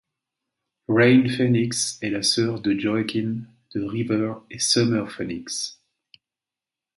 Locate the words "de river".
3.75-4.33